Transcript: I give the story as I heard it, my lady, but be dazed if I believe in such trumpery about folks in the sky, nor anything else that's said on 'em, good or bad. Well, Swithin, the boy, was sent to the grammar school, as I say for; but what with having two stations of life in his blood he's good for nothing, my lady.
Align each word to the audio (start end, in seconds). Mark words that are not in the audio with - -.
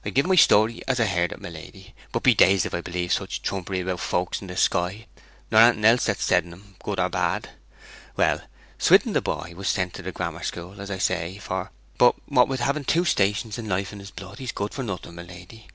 I 0.03 0.09
give 0.09 0.27
the 0.27 0.35
story 0.35 0.81
as 0.87 0.99
I 0.99 1.05
heard 1.05 1.31
it, 1.31 1.39
my 1.39 1.49
lady, 1.49 1.93
but 2.11 2.23
be 2.23 2.33
dazed 2.33 2.65
if 2.65 2.73
I 2.73 2.81
believe 2.81 3.11
in 3.11 3.15
such 3.15 3.43
trumpery 3.43 3.81
about 3.81 3.99
folks 3.99 4.41
in 4.41 4.47
the 4.47 4.57
sky, 4.57 5.05
nor 5.51 5.61
anything 5.61 5.85
else 5.85 6.05
that's 6.05 6.23
said 6.23 6.43
on 6.43 6.53
'em, 6.53 6.75
good 6.83 6.99
or 6.99 7.07
bad. 7.07 7.49
Well, 8.17 8.41
Swithin, 8.79 9.13
the 9.13 9.21
boy, 9.21 9.53
was 9.55 9.67
sent 9.67 9.93
to 9.93 10.01
the 10.01 10.11
grammar 10.11 10.41
school, 10.41 10.81
as 10.81 10.89
I 10.89 10.97
say 10.97 11.37
for; 11.37 11.69
but 11.99 12.15
what 12.27 12.47
with 12.47 12.61
having 12.61 12.83
two 12.85 13.05
stations 13.05 13.59
of 13.59 13.67
life 13.67 13.93
in 13.93 13.99
his 13.99 14.09
blood 14.09 14.39
he's 14.39 14.51
good 14.51 14.73
for 14.73 14.81
nothing, 14.81 15.13
my 15.13 15.21
lady. 15.21 15.67